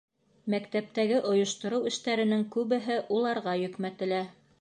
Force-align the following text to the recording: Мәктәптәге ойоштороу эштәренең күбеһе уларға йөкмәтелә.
Мәктәптәге 0.51 1.19
ойоштороу 1.31 1.91
эштәренең 1.91 2.41
күбеһе 2.55 2.97
уларға 3.19 3.55
йөкмәтелә. 3.65 4.23